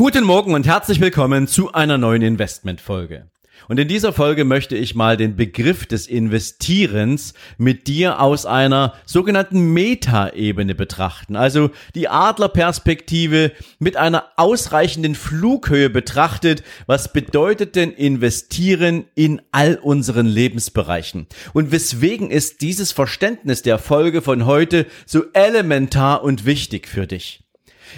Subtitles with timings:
[0.00, 3.26] Guten Morgen und herzlich willkommen zu einer neuen Investmentfolge.
[3.66, 8.94] Und in dieser Folge möchte ich mal den Begriff des Investierens mit dir aus einer
[9.06, 11.34] sogenannten Meta-Ebene betrachten.
[11.34, 16.62] Also die Adlerperspektive mit einer ausreichenden Flughöhe betrachtet.
[16.86, 21.26] Was bedeutet denn Investieren in all unseren Lebensbereichen?
[21.54, 27.47] Und weswegen ist dieses Verständnis der Folge von heute so elementar und wichtig für dich?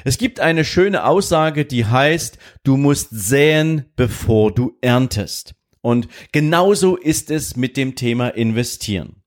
[0.04, 5.54] Es gibt eine schöne Aussage, die heißt, du musst säen, bevor du erntest.
[5.80, 9.20] Und genauso ist es mit dem Thema investieren.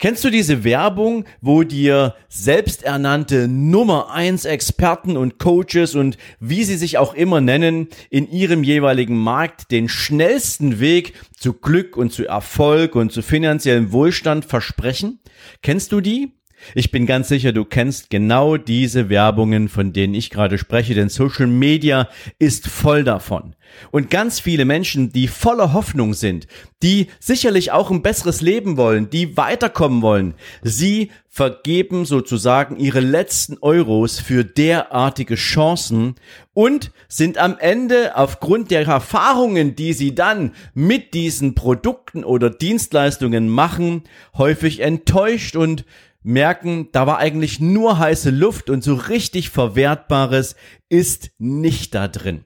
[0.00, 6.76] Kennst du diese Werbung, wo dir selbsternannte Nummer eins Experten und Coaches und wie sie
[6.76, 12.26] sich auch immer nennen, in ihrem jeweiligen Markt den schnellsten Weg zu Glück und zu
[12.26, 15.18] Erfolg und zu finanziellem Wohlstand versprechen?
[15.62, 16.37] Kennst du die?
[16.74, 21.08] Ich bin ganz sicher, du kennst genau diese Werbungen, von denen ich gerade spreche, denn
[21.08, 23.54] Social Media ist voll davon.
[23.90, 26.46] Und ganz viele Menschen, die voller Hoffnung sind,
[26.82, 33.58] die sicherlich auch ein besseres Leben wollen, die weiterkommen wollen, sie vergeben sozusagen ihre letzten
[33.60, 36.16] Euros für derartige Chancen
[36.54, 43.48] und sind am Ende aufgrund der Erfahrungen, die sie dann mit diesen Produkten oder Dienstleistungen
[43.48, 44.02] machen,
[44.36, 45.84] häufig enttäuscht und
[46.28, 50.56] merken, da war eigentlich nur heiße Luft und so richtig Verwertbares
[50.88, 52.44] ist nicht da drin.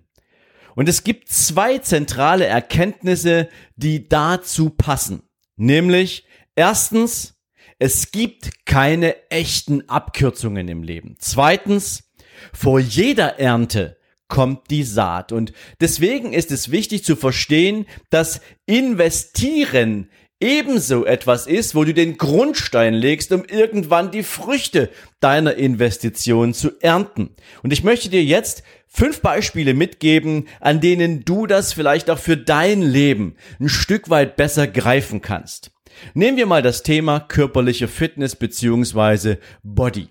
[0.75, 5.25] Und es gibt zwei zentrale Erkenntnisse, die dazu passen.
[5.57, 6.25] Nämlich,
[6.55, 7.35] erstens,
[7.79, 11.17] es gibt keine echten Abkürzungen im Leben.
[11.19, 12.05] Zweitens,
[12.53, 13.99] vor jeder Ernte
[14.29, 15.33] kommt die Saat.
[15.33, 20.09] Und deswegen ist es wichtig zu verstehen, dass Investieren
[20.43, 26.73] ebenso etwas ist, wo du den Grundstein legst, um irgendwann die Früchte deiner Investition zu
[26.81, 27.31] ernten.
[27.63, 32.37] Und ich möchte dir jetzt fünf Beispiele mitgeben, an denen du das vielleicht auch für
[32.37, 35.71] dein Leben ein Stück weit besser greifen kannst.
[36.15, 40.09] Nehmen wir mal das Thema körperliche Fitness beziehungsweise Body.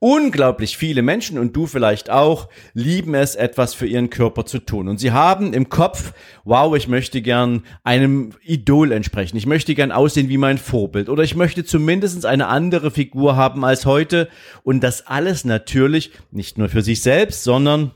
[0.00, 4.88] Unglaublich viele Menschen und du vielleicht auch lieben es, etwas für ihren Körper zu tun.
[4.88, 6.12] Und sie haben im Kopf,
[6.44, 9.36] wow, ich möchte gern einem Idol entsprechen.
[9.36, 11.08] Ich möchte gern aussehen wie mein Vorbild.
[11.08, 14.28] Oder ich möchte zumindest eine andere Figur haben als heute.
[14.62, 17.92] Und das alles natürlich nicht nur für sich selbst, sondern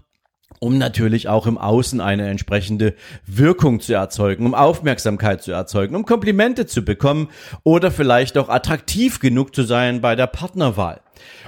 [0.61, 2.95] um natürlich auch im Außen eine entsprechende
[3.27, 7.29] Wirkung zu erzeugen, um Aufmerksamkeit zu erzeugen, um Komplimente zu bekommen
[7.65, 11.01] oder vielleicht auch attraktiv genug zu sein bei der Partnerwahl.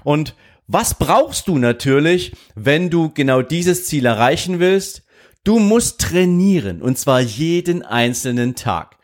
[0.02, 0.34] Und
[0.66, 5.02] was brauchst du natürlich, wenn du genau dieses Ziel erreichen willst?
[5.44, 8.96] Du musst trainieren und zwar jeden einzelnen Tag.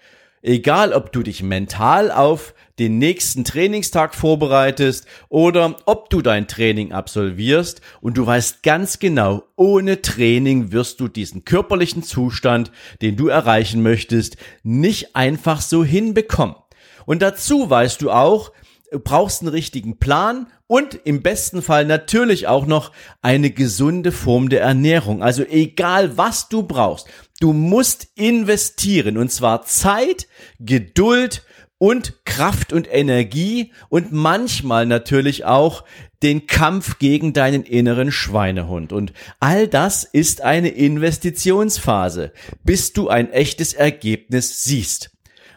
[0.42, 6.92] Egal, ob du dich mental auf den nächsten Trainingstag vorbereitest oder ob du dein Training
[6.92, 13.28] absolvierst und du weißt ganz genau, ohne Training wirst du diesen körperlichen Zustand, den du
[13.28, 16.56] erreichen möchtest, nicht einfach so hinbekommen.
[17.04, 18.50] Und dazu weißt du auch,
[18.90, 24.48] du brauchst einen richtigen Plan und im besten Fall natürlich auch noch eine gesunde Form
[24.48, 25.22] der Ernährung.
[25.22, 27.08] Also egal was du brauchst,
[27.40, 31.44] du musst investieren und zwar Zeit, Geduld
[31.80, 35.84] und Kraft und Energie und manchmal natürlich auch
[36.22, 38.92] den Kampf gegen deinen inneren Schweinehund.
[38.92, 42.32] Und all das ist eine Investitionsphase,
[42.62, 45.10] bis du ein echtes Ergebnis siehst.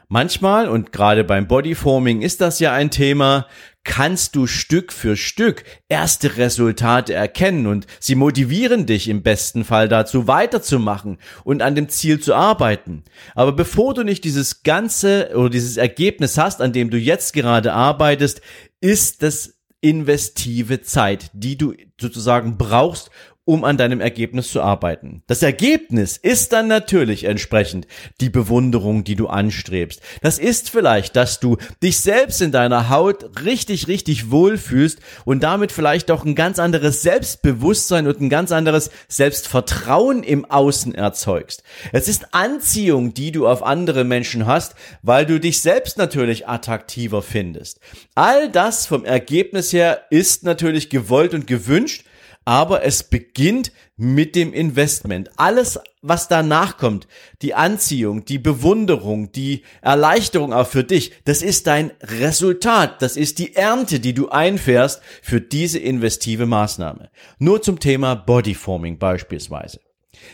[0.08, 3.46] Manchmal, und gerade beim Bodyforming ist das ja ein Thema,
[3.84, 9.90] kannst du Stück für Stück erste Resultate erkennen und sie motivieren dich im besten Fall
[9.90, 13.04] dazu weiterzumachen und an dem Ziel zu arbeiten.
[13.36, 17.74] Aber bevor du nicht dieses ganze oder dieses Ergebnis hast, an dem du jetzt gerade
[17.74, 18.42] arbeitest,
[18.80, 23.12] ist das investive Zeit, die du sozusagen brauchst,
[23.46, 25.22] um an deinem Ergebnis zu arbeiten.
[25.28, 27.88] Das Ergebnis ist dann natürlich entsprechend
[28.22, 30.02] die Bewunderung, die du anstrebst.
[30.22, 35.74] Das ist vielleicht, dass du dich selbst in deiner Haut richtig, richtig wohlfühlst und damit
[35.74, 41.64] vielleicht auch ein ganz anderes Selbstbewusstsein und ein ganz anderes Selbstvertrauen im Außen erzeugst.
[41.92, 47.22] Es ist Anziehung, die du auf andere Menschen hast, weil du dich selbst natürlich attraktiver
[47.22, 47.82] findest.
[48.16, 52.06] All das vom Ergebnis her ist natürlich gewollt und gewünscht,
[52.46, 55.30] aber es beginnt mit dem Investment.
[55.38, 57.08] Alles, was danach kommt,
[57.42, 63.40] die Anziehung, die Bewunderung, die Erleichterung auch für dich, das ist dein Resultat, das ist
[63.40, 67.10] die Ernte, die du einfährst für diese investive Maßnahme.
[67.40, 69.80] Nur zum Thema Bodyforming beispielsweise.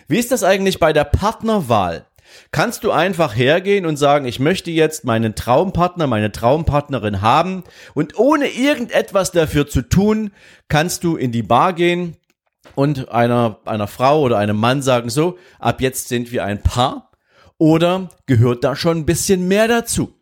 [0.08, 2.06] Wie ist das eigentlich bei der Partnerwahl?
[2.52, 8.18] Kannst du einfach hergehen und sagen, ich möchte jetzt meinen Traumpartner, meine Traumpartnerin haben und
[8.18, 10.32] ohne irgendetwas dafür zu tun,
[10.68, 12.18] kannst du in die Bar gehen
[12.76, 17.12] und einer, einer Frau oder einem Mann sagen, so, ab jetzt sind wir ein Paar
[17.58, 20.16] oder gehört da schon ein bisschen mehr dazu?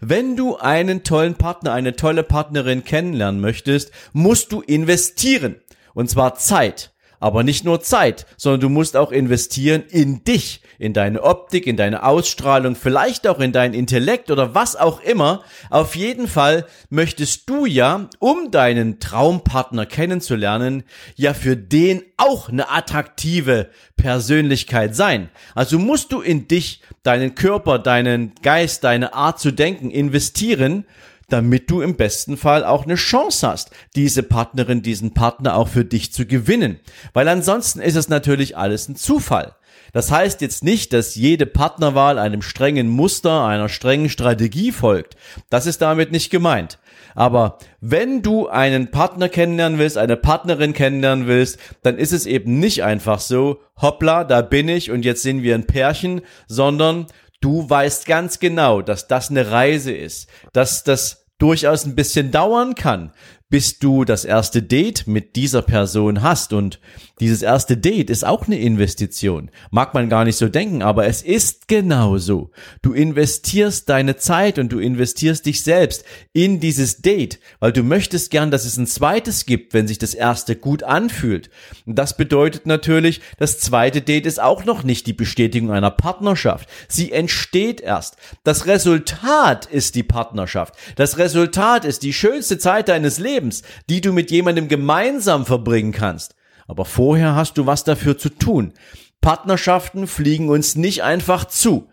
[0.00, 5.56] Wenn du einen tollen Partner, eine tolle Partnerin kennenlernen möchtest, musst du investieren.
[5.92, 6.93] Und zwar Zeit.
[7.20, 11.76] Aber nicht nur Zeit, sondern du musst auch investieren in dich, in deine Optik, in
[11.76, 15.42] deine Ausstrahlung, vielleicht auch in dein Intellekt oder was auch immer.
[15.70, 20.84] Auf jeden Fall möchtest du ja, um deinen Traumpartner kennenzulernen,
[21.16, 25.30] ja für den auch eine attraktive Persönlichkeit sein.
[25.54, 30.84] Also musst du in dich, deinen Körper, deinen Geist, deine Art zu denken investieren
[31.28, 35.84] damit du im besten Fall auch eine Chance hast, diese Partnerin, diesen Partner auch für
[35.84, 36.80] dich zu gewinnen.
[37.12, 39.54] Weil ansonsten ist es natürlich alles ein Zufall.
[39.92, 45.16] Das heißt jetzt nicht, dass jede Partnerwahl einem strengen Muster, einer strengen Strategie folgt.
[45.50, 46.78] Das ist damit nicht gemeint.
[47.14, 52.58] Aber wenn du einen Partner kennenlernen willst, eine Partnerin kennenlernen willst, dann ist es eben
[52.58, 57.06] nicht einfach so, hoppla, da bin ich und jetzt sind wir ein Pärchen, sondern
[57.44, 62.74] Du weißt ganz genau, dass das eine Reise ist, dass das durchaus ein bisschen dauern
[62.74, 63.12] kann,
[63.50, 66.52] bis du das erste Date mit dieser Person hast.
[66.52, 66.80] Und
[67.20, 69.50] dieses erste Date ist auch eine Investition.
[69.70, 72.50] Mag man gar nicht so denken, aber es ist genauso.
[72.82, 78.30] Du investierst deine Zeit und du investierst dich selbst in dieses Date, weil du möchtest
[78.30, 81.50] gern, dass es ein zweites gibt, wenn sich das erste gut anfühlt.
[81.86, 86.68] Und das bedeutet natürlich, das zweite Date ist auch noch nicht die Bestätigung einer Partnerschaft.
[86.88, 88.16] Sie entsteht erst.
[88.42, 90.74] Das Resultat ist die Partnerschaft.
[90.96, 93.33] Das Resultat ist die schönste Zeit deines Lebens.
[93.34, 96.34] Lebens, die du mit jemandem gemeinsam verbringen kannst.
[96.66, 98.72] Aber vorher hast du was dafür zu tun.
[99.20, 101.88] Partnerschaften fliegen uns nicht einfach zu.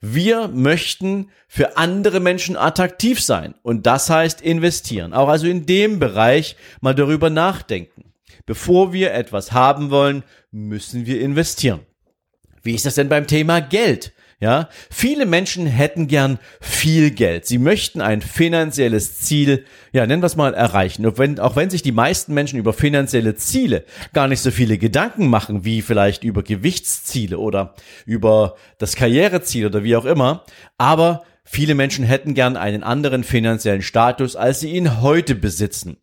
[0.00, 3.54] Wir möchten für andere Menschen attraktiv sein.
[3.62, 5.12] Und das heißt investieren.
[5.12, 8.12] Auch also in dem Bereich mal darüber nachdenken.
[8.46, 11.80] Bevor wir etwas haben wollen, müssen wir investieren.
[12.62, 14.12] Wie ist das denn beim Thema Geld?
[14.42, 17.44] Ja, viele Menschen hätten gern viel Geld.
[17.44, 21.04] Sie möchten ein finanzielles Ziel, ja, nennen wir es mal, erreichen.
[21.04, 23.84] Und wenn, auch wenn sich die meisten Menschen über finanzielle Ziele
[24.14, 27.74] gar nicht so viele Gedanken machen, wie vielleicht über Gewichtsziele oder
[28.06, 30.46] über das Karriereziel oder wie auch immer.
[30.78, 35.98] Aber viele Menschen hätten gern einen anderen finanziellen Status, als sie ihn heute besitzen.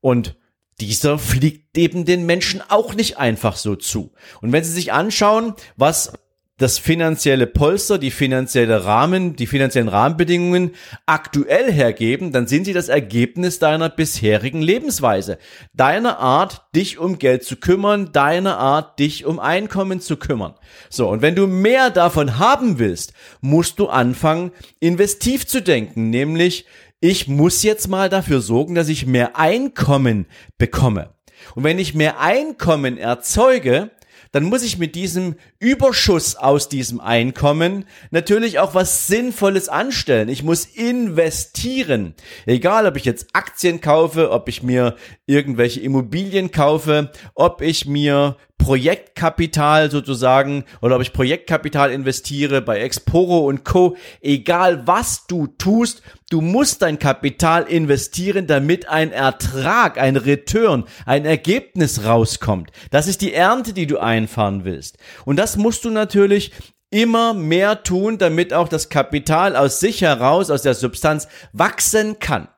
[0.00, 0.36] Und
[0.80, 4.12] dieser fliegt eben den Menschen auch nicht einfach so zu.
[4.40, 6.14] Und wenn Sie sich anschauen, was
[6.56, 10.70] das finanzielle Polster, die finanzielle Rahmen, die finanziellen Rahmenbedingungen
[11.04, 15.38] aktuell hergeben, dann sind sie das Ergebnis deiner bisherigen Lebensweise,
[15.72, 20.54] deiner Art, dich um Geld zu kümmern, deiner Art, dich um Einkommen zu kümmern.
[20.90, 26.66] So, und wenn du mehr davon haben willst, musst du anfangen, investiv zu denken, nämlich
[27.00, 31.10] ich muss jetzt mal dafür sorgen, dass ich mehr Einkommen bekomme.
[31.54, 33.90] Und wenn ich mehr Einkommen erzeuge,
[34.32, 40.28] dann muss ich mit diesem Überschuss aus diesem Einkommen natürlich auch was Sinnvolles anstellen.
[40.28, 42.14] Ich muss investieren.
[42.46, 48.36] Egal, ob ich jetzt Aktien kaufe, ob ich mir irgendwelche Immobilien kaufe, ob ich mir
[48.58, 53.96] Projektkapital sozusagen oder ob ich Projektkapital investiere bei Exporo und Co.
[54.20, 61.24] Egal was du tust, du musst dein Kapital investieren, damit ein Ertrag, ein Return, ein
[61.24, 62.70] Ergebnis rauskommt.
[62.90, 64.98] Das ist die Ernte, die du einfahren willst.
[65.24, 66.52] Und das musst du natürlich
[66.90, 72.48] immer mehr tun, damit auch das Kapital aus sich heraus, aus der Substanz wachsen kann.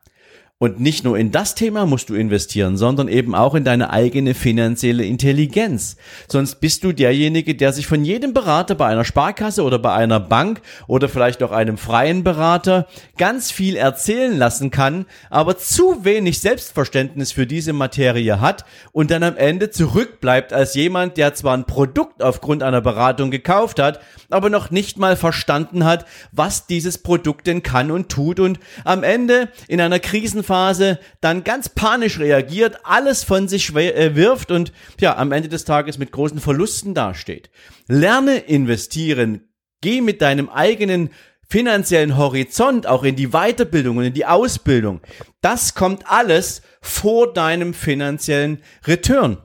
[0.58, 4.32] Und nicht nur in das Thema musst du investieren, sondern eben auch in deine eigene
[4.32, 5.98] finanzielle Intelligenz.
[6.28, 10.18] Sonst bist du derjenige, der sich von jedem Berater bei einer Sparkasse oder bei einer
[10.18, 12.86] Bank oder vielleicht auch einem freien Berater
[13.18, 19.24] ganz viel erzählen lassen kann, aber zu wenig Selbstverständnis für diese Materie hat und dann
[19.24, 24.48] am Ende zurückbleibt als jemand, der zwar ein Produkt aufgrund einer Beratung gekauft hat, aber
[24.48, 29.50] noch nicht mal verstanden hat, was dieses Produkt denn kann und tut und am Ende
[29.68, 35.16] in einer Krisen Phase dann ganz panisch reagiert, alles von sich äh, wirft und ja,
[35.16, 37.50] am Ende des Tages mit großen Verlusten dasteht.
[37.88, 39.48] Lerne investieren.
[39.82, 41.10] Geh mit deinem eigenen
[41.48, 45.00] finanziellen Horizont auch in die Weiterbildung und in die Ausbildung.
[45.40, 49.38] Das kommt alles vor deinem finanziellen Return.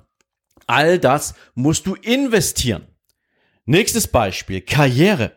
[0.68, 2.88] All das musst du investieren.
[3.66, 5.34] Nächstes Beispiel, Karriere.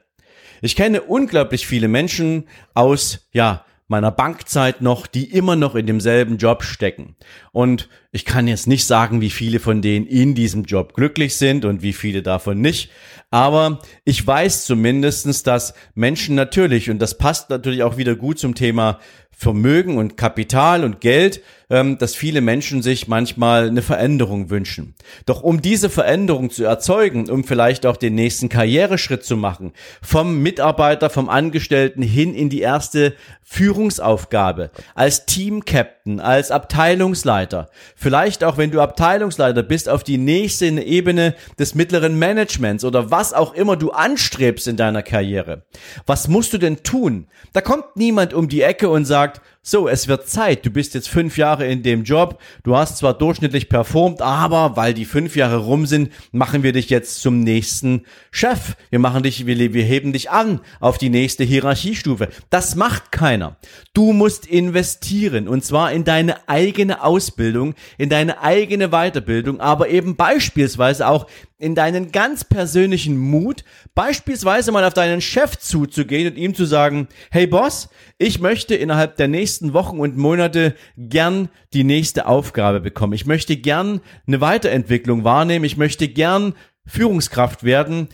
[0.62, 6.36] Ich kenne unglaublich viele Menschen aus, ja, meiner Bankzeit noch, die immer noch in demselben
[6.36, 7.14] Job stecken.
[7.52, 11.64] Und ich kann jetzt nicht sagen, wie viele von denen in diesem Job glücklich sind
[11.64, 12.90] und wie viele davon nicht.
[13.30, 18.56] Aber ich weiß zumindestens, dass Menschen natürlich, und das passt natürlich auch wieder gut zum
[18.56, 18.98] Thema
[19.30, 24.94] Vermögen und Kapital und Geld, dass viele Menschen sich manchmal eine Veränderung wünschen.
[25.26, 30.42] Doch um diese Veränderung zu erzeugen, um vielleicht auch den nächsten Karriereschritt zu machen, vom
[30.42, 38.70] Mitarbeiter, vom Angestellten hin in die erste Führungsaufgabe, als Team-Captain, als Abteilungsleiter, vielleicht auch wenn
[38.70, 43.90] du Abteilungsleiter bist, auf die nächste Ebene des mittleren Managements oder was auch immer du
[43.90, 45.62] anstrebst in deiner Karriere.
[46.06, 47.26] Was musst du denn tun?
[47.52, 51.08] Da kommt niemand um die Ecke und sagt, so, es wird Zeit, du bist jetzt
[51.08, 55.56] fünf Jahre in dem Job, du hast zwar durchschnittlich performt, aber weil die fünf Jahre
[55.56, 58.76] rum sind, machen wir dich jetzt zum nächsten Chef.
[58.90, 62.28] Wir machen dich, wir, wir heben dich an auf die nächste Hierarchiestufe.
[62.50, 63.56] Das macht keiner.
[63.94, 70.14] Du musst investieren und zwar in deine eigene Ausbildung, in deine eigene Weiterbildung, aber eben
[70.14, 71.26] beispielsweise auch
[71.58, 77.08] in deinen ganz persönlichen Mut, beispielsweise mal auf deinen Chef zuzugehen und ihm zu sagen,
[77.30, 83.12] hey Boss, ich möchte innerhalb der nächsten Wochen und Monate gern die nächste Aufgabe bekommen.
[83.12, 85.64] Ich möchte gern eine Weiterentwicklung wahrnehmen.
[85.64, 86.54] Ich möchte gern
[86.86, 88.08] Führungskraft werden.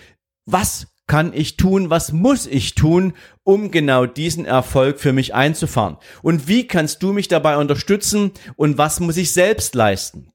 [0.45, 1.91] Was kann ich tun?
[1.91, 5.97] Was muss ich tun, um genau diesen Erfolg für mich einzufahren?
[6.23, 8.33] Und wie kannst du mich dabei unterstützen?
[8.55, 10.31] Und was muss ich selbst leisten?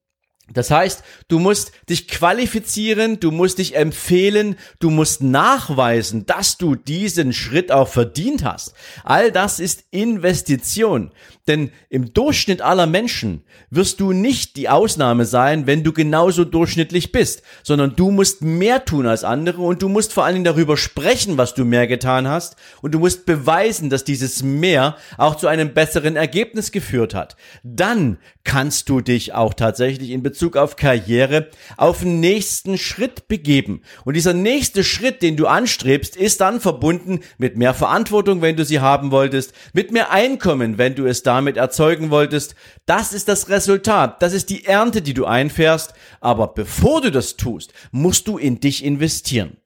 [0.54, 6.76] Das heißt, du musst dich qualifizieren, du musst dich empfehlen, du musst nachweisen, dass du
[6.76, 8.76] diesen Schritt auch verdient hast.
[9.04, 11.12] All das ist Investition.
[11.48, 17.12] Denn im Durchschnitt aller Menschen wirst du nicht die Ausnahme sein, wenn du genauso durchschnittlich
[17.12, 20.76] bist, sondern du musst mehr tun als andere und du musst vor allen Dingen darüber
[20.76, 25.48] sprechen, was du mehr getan hast und du musst beweisen, dass dieses mehr auch zu
[25.48, 27.36] einem besseren Ergebnis geführt hat.
[27.64, 33.82] Dann kannst du dich auch tatsächlich in Bezug auf Karriere auf den nächsten Schritt begeben.
[34.04, 38.66] Und dieser nächste Schritt, den du anstrebst, ist dann verbunden mit mehr Verantwortung, wenn du
[38.66, 42.56] sie haben wolltest, mit mehr Einkommen, wenn du es da damit erzeugen wolltest.
[42.86, 44.22] Das ist das Resultat.
[44.22, 45.94] Das ist die Ernte, die du einfährst.
[46.22, 49.58] Aber bevor du das tust, musst du in dich investieren.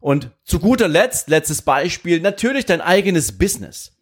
[0.00, 3.92] Und zu guter Letzt, letztes Beispiel, natürlich dein eigenes Business.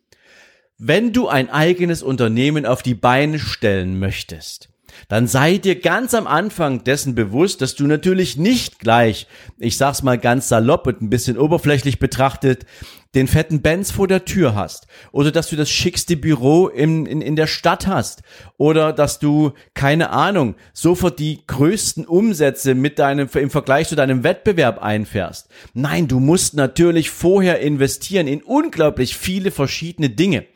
[0.79, 4.69] Wenn du ein eigenes Unternehmen auf die Beine stellen möchtest,
[5.09, 9.27] dann sei dir ganz am Anfang dessen bewusst, dass du natürlich nicht gleich,
[9.59, 12.67] ich sag's mal ganz salopp und ein bisschen oberflächlich betrachtet,
[13.15, 17.21] den fetten Benz vor der Tür hast oder dass du das schickste Büro in, in,
[17.21, 18.23] in der Stadt hast
[18.57, 24.25] oder dass du, keine Ahnung, sofort die größten Umsätze mit deinem, im Vergleich zu deinem
[24.25, 25.49] Wettbewerb einfährst.
[25.75, 30.47] Nein, du musst natürlich vorher investieren in unglaublich viele verschiedene Dinge.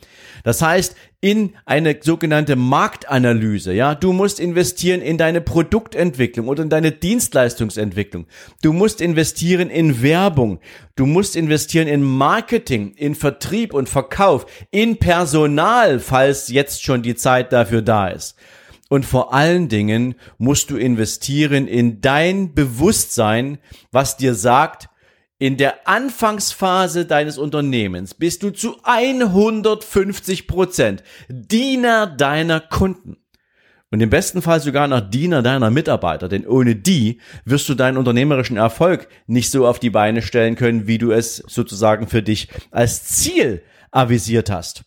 [0.47, 6.69] Das heißt, in eine sogenannte Marktanalyse, ja, du musst investieren in deine Produktentwicklung oder in
[6.69, 8.29] deine Dienstleistungsentwicklung.
[8.63, 10.61] Du musst investieren in Werbung.
[10.95, 17.17] Du musst investieren in Marketing, in Vertrieb und Verkauf, in Personal, falls jetzt schon die
[17.17, 18.37] Zeit dafür da ist.
[18.89, 23.59] Und vor allen Dingen musst du investieren in dein Bewusstsein,
[23.91, 24.91] was dir sagt,
[25.39, 33.19] in der Anfangsphase deines Unternehmens bist du zu 150 Prozent Diener deiner Kunden.
[33.91, 37.99] Und im besten Fall sogar noch Diener deiner Mitarbeiter, denn ohne die wirst du deinen
[37.99, 42.49] unternehmerischen Erfolg nicht so auf die Beine stellen können, wie du es sozusagen für dich
[42.73, 43.63] als Ziel
[43.93, 44.86] avisiert hast.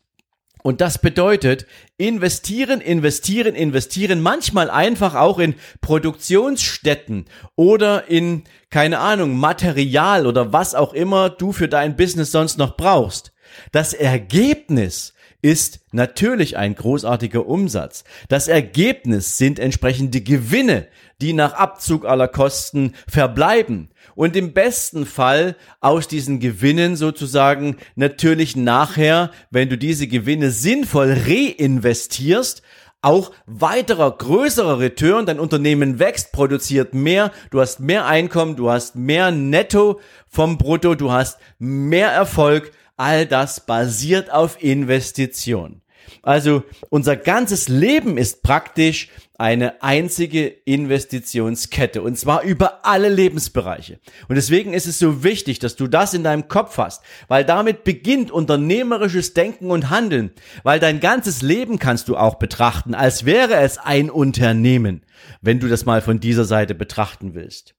[0.61, 1.65] Und das bedeutet,
[1.97, 7.25] investieren, investieren, investieren, manchmal einfach auch in Produktionsstätten
[7.55, 12.75] oder in, keine Ahnung, Material oder was auch immer du für dein Business sonst noch
[12.75, 13.31] brauchst.
[13.71, 18.03] Das Ergebnis ist natürlich ein großartiger Umsatz.
[18.27, 20.87] Das Ergebnis sind entsprechende Gewinne,
[21.21, 28.55] die nach Abzug aller Kosten verbleiben und im besten Fall aus diesen Gewinnen sozusagen natürlich
[28.55, 32.61] nachher, wenn du diese Gewinne sinnvoll reinvestierst,
[33.01, 38.95] auch weiterer größerer Return, dein Unternehmen wächst, produziert mehr, du hast mehr Einkommen, du hast
[38.95, 45.81] mehr Netto vom Brutto, du hast mehr Erfolg, all das basiert auf Investition.
[46.21, 53.99] Also unser ganzes Leben ist praktisch eine einzige Investitionskette und zwar über alle Lebensbereiche.
[54.27, 57.85] Und deswegen ist es so wichtig, dass du das in deinem Kopf hast, weil damit
[57.85, 60.31] beginnt unternehmerisches Denken und Handeln,
[60.63, 65.05] weil dein ganzes Leben kannst du auch betrachten, als wäre es ein Unternehmen,
[65.41, 67.75] wenn du das mal von dieser Seite betrachten willst.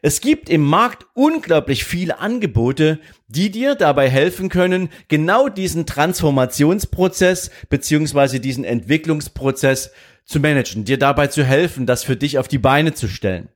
[0.00, 7.50] Es gibt im Markt unglaublich viele Angebote, die dir dabei helfen können, genau diesen Transformationsprozess
[7.70, 9.92] beziehungsweise diesen Entwicklungsprozess
[10.24, 13.48] zu managen, dir dabei zu helfen, das für dich auf die Beine zu stellen.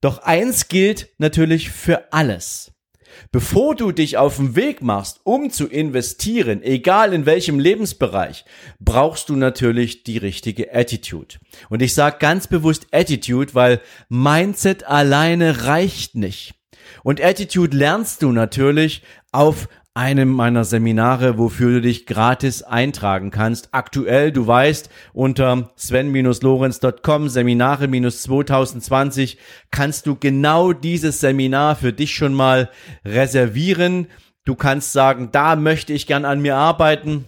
[0.00, 2.72] Doch eins gilt natürlich für alles.
[3.32, 8.44] Bevor du dich auf den Weg machst, um zu investieren, egal in welchem Lebensbereich,
[8.78, 11.36] brauchst du natürlich die richtige Attitude.
[11.70, 16.54] Und ich sage ganz bewusst Attitude, weil Mindset alleine reicht nicht.
[17.02, 23.70] Und Attitude lernst du natürlich auf einem meiner Seminare, wofür du dich gratis eintragen kannst.
[23.72, 29.38] Aktuell, du weißt, unter sven-lorenz.com Seminare-2020
[29.70, 32.68] kannst du genau dieses Seminar für dich schon mal
[33.06, 34.08] reservieren.
[34.44, 37.24] Du kannst sagen, da möchte ich gern an mir arbeiten.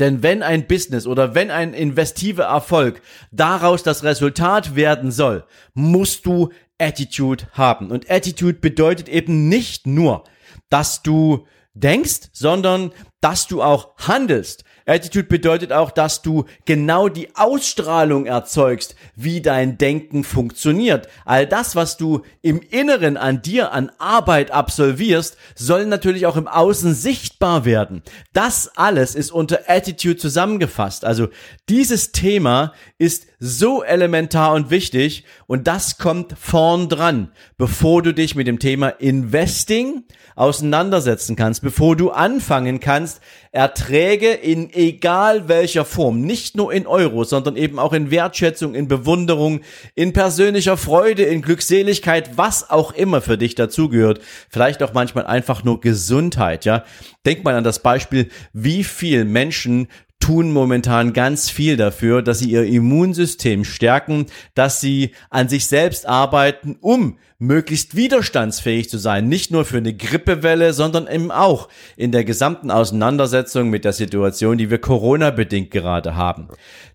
[0.00, 5.44] Denn wenn ein Business oder wenn ein investiver Erfolg daraus das Resultat werden soll,
[5.74, 7.92] musst du Attitude haben.
[7.92, 10.24] Und Attitude bedeutet eben nicht nur,
[10.68, 14.64] dass du denkst, sondern dass du auch handelst.
[14.86, 21.08] Attitude bedeutet auch, dass du genau die Ausstrahlung erzeugst, wie dein Denken funktioniert.
[21.24, 26.48] All das, was du im Inneren an dir an Arbeit absolvierst, soll natürlich auch im
[26.48, 28.02] Außen sichtbar werden.
[28.32, 31.04] Das alles ist unter Attitude zusammengefasst.
[31.04, 31.28] Also
[31.68, 38.36] dieses Thema ist so elementar und wichtig und das kommt vorn dran, bevor du dich
[38.36, 40.04] mit dem Thema Investing
[40.36, 43.20] auseinandersetzen kannst, bevor du anfangen kannst,
[43.52, 48.88] Erträge in egal welcher Form, nicht nur in Euro, sondern eben auch in Wertschätzung, in
[48.88, 49.60] Bewunderung,
[49.94, 54.22] in persönlicher Freude, in Glückseligkeit, was auch immer für dich dazugehört.
[54.48, 56.84] Vielleicht auch manchmal einfach nur Gesundheit, ja.
[57.26, 59.88] Denk mal an das Beispiel, wie viel Menschen
[60.22, 66.06] tun momentan ganz viel dafür, dass sie ihr Immunsystem stärken, dass sie an sich selbst
[66.06, 69.28] arbeiten, um möglichst widerstandsfähig zu sein.
[69.28, 74.58] Nicht nur für eine Grippewelle, sondern eben auch in der gesamten Auseinandersetzung mit der Situation,
[74.58, 76.46] die wir Corona-bedingt gerade haben.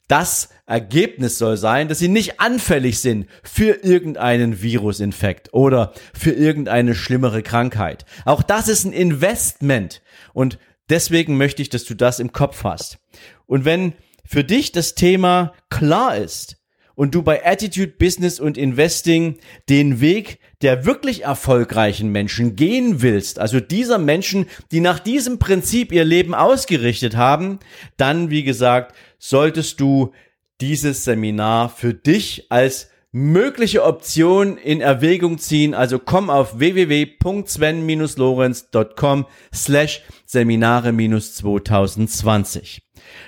[0.08, 6.96] Das Ergebnis soll sein, dass sie nicht anfällig sind für irgendeinen Virusinfekt oder für irgendeine
[6.96, 8.06] schlimmere Krankheit.
[8.24, 10.02] Auch das ist ein Investment.
[10.34, 13.00] Und Deswegen möchte ich, dass du das im Kopf hast.
[13.46, 13.94] Und wenn
[14.26, 16.58] für dich das Thema klar ist
[16.96, 19.38] und du bei Attitude Business und Investing
[19.70, 25.92] den Weg der wirklich erfolgreichen Menschen gehen willst, also dieser Menschen, die nach diesem Prinzip
[25.92, 27.60] ihr Leben ausgerichtet haben,
[27.96, 30.14] dann, wie gesagt, solltest du
[30.60, 35.74] dieses Seminar für dich als mögliche Option in Erwägung ziehen.
[35.74, 42.82] Also komm auf www.sven-lorenz.com slash Seminare-2020.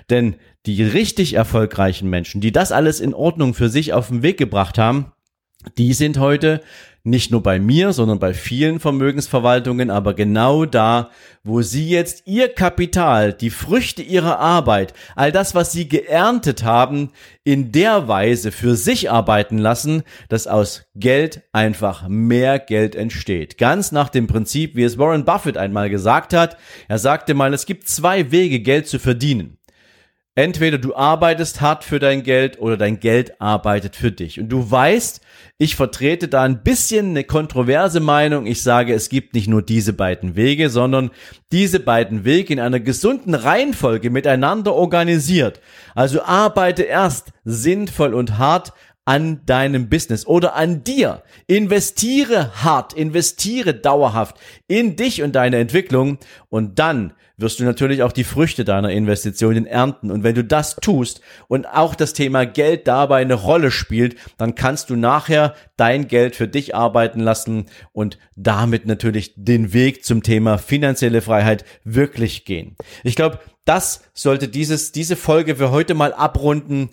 [0.10, 4.38] Denn die richtig erfolgreichen Menschen, die das alles in Ordnung für sich auf den Weg
[4.38, 5.14] gebracht haben,
[5.78, 6.62] die sind heute
[7.10, 11.10] nicht nur bei mir, sondern bei vielen Vermögensverwaltungen, aber genau da,
[11.44, 17.12] wo sie jetzt ihr Kapital, die Früchte ihrer Arbeit, all das, was sie geerntet haben,
[17.44, 23.58] in der Weise für sich arbeiten lassen, dass aus Geld einfach mehr Geld entsteht.
[23.58, 26.58] Ganz nach dem Prinzip, wie es Warren Buffett einmal gesagt hat.
[26.88, 29.60] Er sagte mal, es gibt zwei Wege, Geld zu verdienen.
[30.36, 34.40] Entweder du arbeitest hart für dein Geld oder dein Geld arbeitet für dich.
[34.40, 35.20] Und du weißt,
[35.62, 38.46] ich vertrete da ein bisschen eine kontroverse Meinung.
[38.46, 41.12] Ich sage, es gibt nicht nur diese beiden Wege, sondern
[41.52, 45.60] diese beiden Wege in einer gesunden Reihenfolge miteinander organisiert.
[45.96, 48.72] Also arbeite erst sinnvoll und hart
[49.10, 51.24] an deinem Business oder an dir.
[51.48, 54.36] Investiere hart, investiere dauerhaft
[54.68, 56.20] in dich und deine Entwicklung
[56.50, 60.12] und dann wirst du natürlich auch die Früchte deiner Investitionen ernten.
[60.12, 64.54] Und wenn du das tust und auch das Thema Geld dabei eine Rolle spielt, dann
[64.54, 70.22] kannst du nachher dein Geld für dich arbeiten lassen und damit natürlich den Weg zum
[70.22, 72.76] Thema finanzielle Freiheit wirklich gehen.
[73.04, 76.90] Ich glaube, das sollte dieses, diese Folge für heute mal abrunden.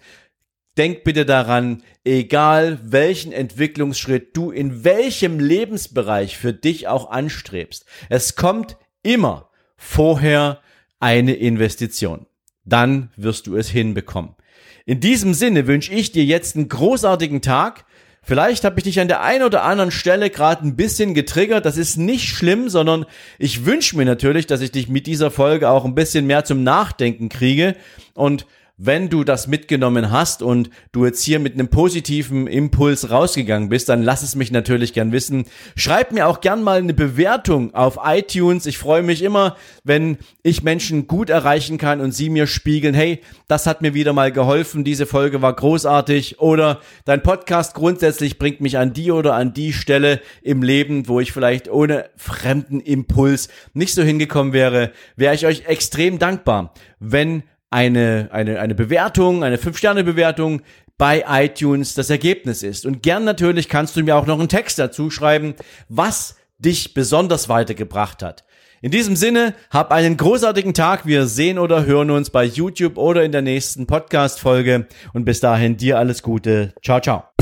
[0.76, 8.36] Denk bitte daran, egal welchen Entwicklungsschritt du in welchem Lebensbereich für dich auch anstrebst, es
[8.36, 10.60] kommt immer vorher
[11.00, 12.26] eine Investition.
[12.64, 14.34] Dann wirst du es hinbekommen.
[14.84, 17.84] In diesem Sinne wünsche ich dir jetzt einen großartigen Tag.
[18.22, 21.64] Vielleicht habe ich dich an der einen oder anderen Stelle gerade ein bisschen getriggert.
[21.64, 23.06] Das ist nicht schlimm, sondern
[23.38, 26.64] ich wünsche mir natürlich, dass ich dich mit dieser Folge auch ein bisschen mehr zum
[26.64, 27.76] Nachdenken kriege.
[28.14, 28.46] Und
[28.78, 33.88] wenn du das mitgenommen hast und du jetzt hier mit einem positiven Impuls rausgegangen bist,
[33.88, 35.46] dann lass es mich natürlich gern wissen.
[35.76, 38.66] Schreib mir auch gern mal eine Bewertung auf iTunes.
[38.66, 43.20] Ich freue mich immer, wenn ich Menschen gut erreichen kann und sie mir spiegeln, hey,
[43.48, 48.60] das hat mir wieder mal geholfen, diese Folge war großartig oder dein Podcast grundsätzlich bringt
[48.60, 53.48] mich an die oder an die Stelle im Leben, wo ich vielleicht ohne fremden Impuls
[53.72, 59.56] nicht so hingekommen wäre, wäre ich euch extrem dankbar, wenn eine, eine, eine Bewertung, eine
[59.56, 60.62] 5-Sterne-Bewertung
[60.98, 62.86] bei iTunes das Ergebnis ist.
[62.86, 65.54] Und gern natürlich kannst du mir auch noch einen Text dazu schreiben,
[65.88, 68.44] was dich besonders weitergebracht hat.
[68.82, 71.06] In diesem Sinne, hab einen großartigen Tag.
[71.06, 74.86] Wir sehen oder hören uns bei YouTube oder in der nächsten Podcast-Folge.
[75.12, 76.72] Und bis dahin dir alles Gute.
[76.82, 77.35] Ciao, ciao.